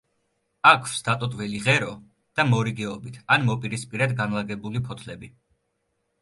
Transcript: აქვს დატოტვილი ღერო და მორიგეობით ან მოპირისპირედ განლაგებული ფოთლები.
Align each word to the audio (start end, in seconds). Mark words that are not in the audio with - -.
აქვს 0.67 0.93
დატოტვილი 1.09 1.59
ღერო 1.65 1.89
და 2.39 2.45
მორიგეობით 2.53 3.21
ან 3.37 3.45
მოპირისპირედ 3.51 4.17
განლაგებული 4.23 4.83
ფოთლები. 4.89 5.33